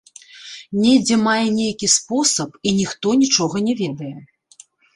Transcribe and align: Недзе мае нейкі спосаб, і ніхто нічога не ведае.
Недзе 0.81 1.15
мае 1.25 1.43
нейкі 1.59 1.91
спосаб, 1.97 2.57
і 2.67 2.75
ніхто 2.81 3.07
нічога 3.21 3.65
не 3.69 3.73
ведае. 3.87 4.13